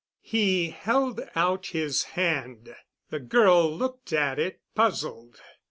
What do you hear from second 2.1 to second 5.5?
hand. The girl looked at it, puzzled.